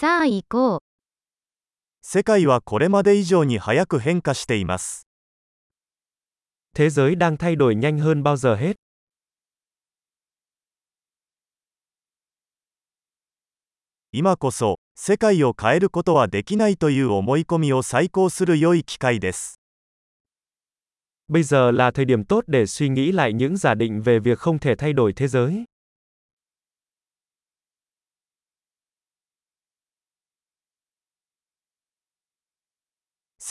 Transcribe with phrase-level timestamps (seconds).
[0.00, 0.80] さあ行こう。
[2.00, 5.06] 世界はこれまで以上に早く変化しています。
[6.74, 8.76] Thế giới đang thay đổi nhanh hơn bao giờ hết.
[14.10, 19.60] 今こそ、世界を変えることはできないという思い込みを再考する良い機会です。
[21.28, 24.58] Bây giờ là thời điểm tốt để suy nghĩ lại những giả định về việc không
[24.58, 25.64] thể thay đổi thế giới.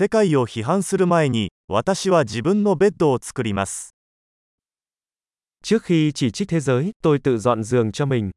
[0.01, 3.93] 世界を批判する前に、私は自分のベッドを作ります。
[5.61, 8.31] Trước khi chỉ trích thế giới, tôi tự dọn giường cho mình.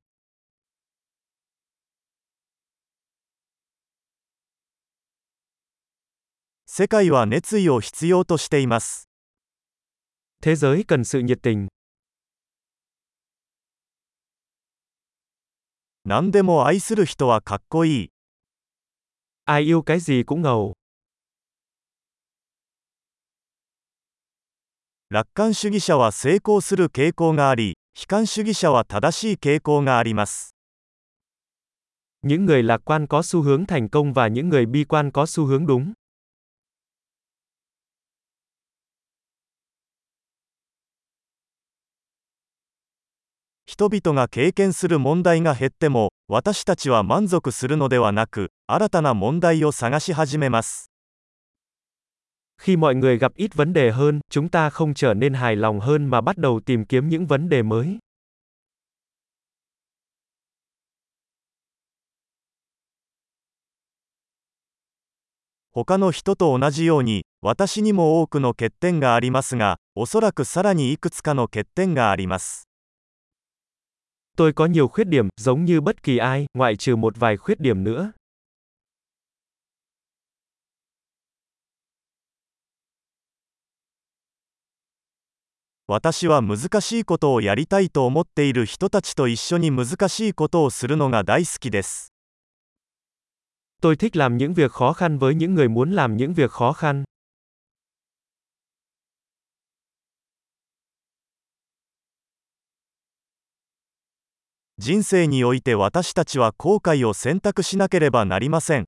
[6.67, 9.09] 世界は熱意を必要としています。
[10.41, 11.69] Thế giới cần sự nhiệt tình.
[16.05, 18.09] 何でも愛する人はかっこいい。
[19.45, 20.73] Ai yêu cái gì cũng ngầu.
[25.13, 30.55] 楽観主義者は成功する傾向があり、悲観主義者は正しい傾向があります。
[32.23, 35.45] Những người lạc quan có xu hướng thành công và những người bi quan có xu
[35.45, 35.93] hướng đúng.
[52.63, 55.81] Khi mọi người gặp ít vấn đề hơn, chúng ta không trở nên hài lòng
[55.81, 57.99] hơn mà bắt đầu tìm kiếm những vấn đề mới.
[74.37, 77.61] Tôi có nhiều khuyết điểm, giống như bất kỳ ai, ngoại trừ một vài khuyết
[77.61, 78.13] điểm nữa.
[85.89, 92.13] 私は難しいことをやりたいと思っている人たちと一緒に難しいことをするのが大好きです。
[93.81, 97.05] Tôi thích làm những việc khó khăn với những người muốn làm những việc khó khăn.
[104.79, 108.85] 人生において私たちは後悔を選択しなければなりません。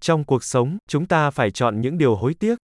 [0.00, 2.56] Trong cuộc sống, chúng ta phải chọn những điều hối tiếc.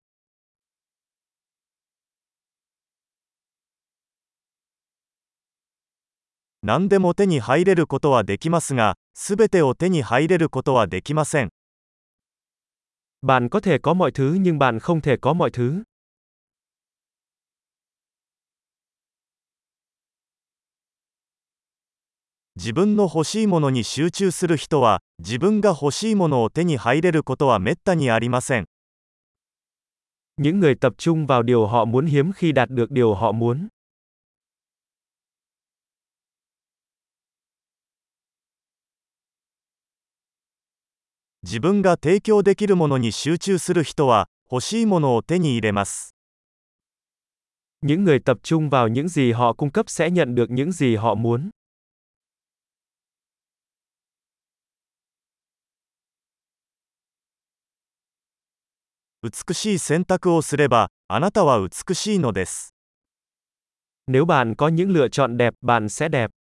[6.67, 11.49] 何でも手に入れることはできますが、すべてを手に入れることはできません。
[13.21, 15.83] Bạn có thể có mọi thứ nhưng bạn không thể có mọi thứ.
[22.55, 28.65] 自分の欲しいものに集中する人は、自分が欲しいものを手に入れることはめったにありません。
[30.37, 33.67] Những người tập trung vào điều họ muốn hiếm khi đạt được điều họ muốn.
[41.43, 46.15] 自分が提供できるものに集中する人は、欲しいものを手に入れます。
[47.81, 50.95] Những người tập trung vào những gì họ cung cấp sẽ nhận được những gì
[50.95, 51.51] họ muốn.
[59.23, 62.73] 美しい選択をすれば、あなたは美しいのです。
[64.07, 66.31] Nếu bạn có những lựa chọn đẹp, bạn sẽ đẹp.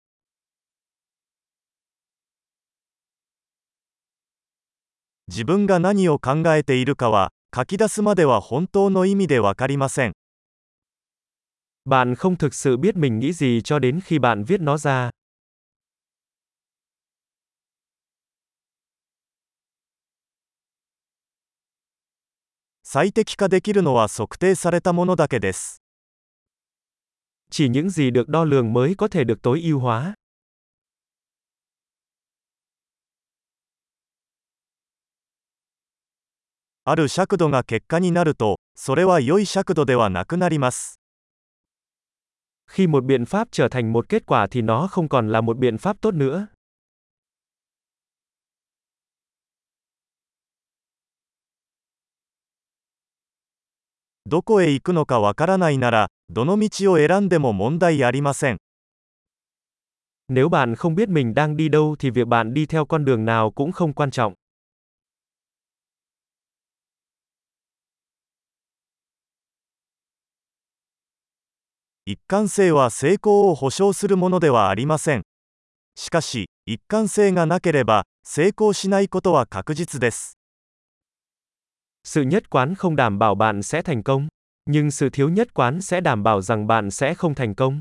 [5.29, 10.13] 自分が何を考えているかは、書き出すまでは本当の意味でわかりません。
[11.85, 15.11] Bạn không thực sự biết mình nghĩ gì cho đến khi bạn viết nó ra.
[22.85, 25.81] 最適化できるのは測定されたものだけです。
[27.51, 30.15] Chỉ những gì được đo lường mới có thể được tối ưu hóa.
[36.87, 40.99] ある尺度が結果になると、それは良い尺度ではなくなります。
[42.67, 45.59] Khi một biện pháp trở thành một kết quả thì nó không còn là một
[45.59, 46.49] biện pháp tốt nữa.
[54.25, 58.59] どこへ行くのかわからないなら、どの道を選んでも問題ありません。
[60.29, 63.25] Nếu bạn không biết mình đang đi đâu thì việc bạn đi theo con đường
[63.25, 64.35] nào cũng không quan trọng.
[72.10, 75.24] 一貫性は成功を保証するものではありません。
[75.96, 80.38] しかし、一貫性がなければ、成功しないことは確実です
[82.06, 84.30] Sự nhất quán không đảm bảo bạn sẽ thành công,
[84.66, 87.80] nhưng sự thiếu nhất quán sẽ đảm bảo rằng bạn sẽ không thành công.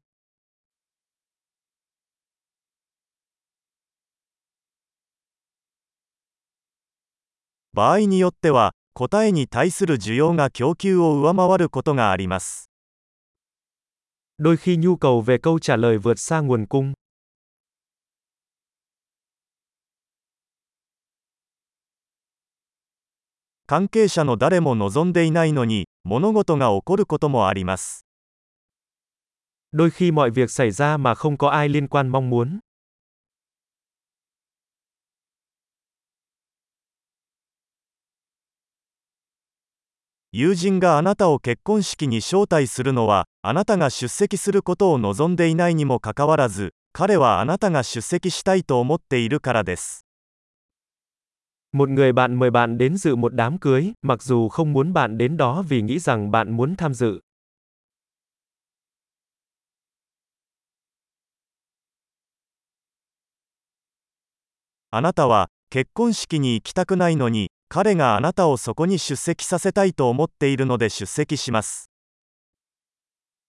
[7.73, 12.66] 場合によっては答えに対する需要が供給を上回ることがあります
[14.38, 16.94] Đôi khi nhu cầu về câu trả lời vượt xa nguồn cung.
[23.72, 28.06] 関係者の誰も望んでいないのに物事が起こることもあります
[29.72, 32.60] Đôi khi mọi việc xảy ra mà không có ai liên quan mong muốn.
[40.39, 50.05] 友人があなたを結婚式に招待するのはあなたが出席することを望んでいないにもかかわらず彼はあなたが出席したいと思っているからです
[51.73, 55.19] Một người bạn mời bạn đến dự một đám cưới, mặc dù không muốn bạn
[55.19, 57.21] đến đó vì nghĩ rằng bạn muốn tham dự.
[65.66, 71.90] あなたは結婚式に行きたくないのに彼があなたをそこに出席させたいと思っているので出席します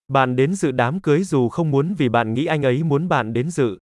[0.07, 3.33] Bạn đến dự đám cưới dù không muốn vì bạn nghĩ anh ấy muốn bạn
[3.33, 3.77] đến dự.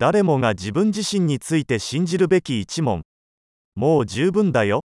[0.00, 3.02] 誰もが自分自身について信じるべき一問
[3.74, 4.80] もう十分だよ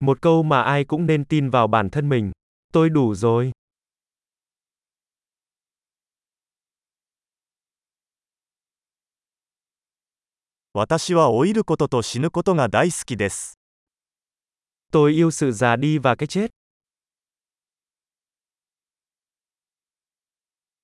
[0.00, 2.32] Một câu mà ai cũng nên tin vào bản thân mình.
[2.72, 3.52] Tôi đủ rồi.
[10.73, 13.59] 私は老いることと死ぬことが大好きです
[14.91, 16.51] Tôi yêu sự già đi và cái chết.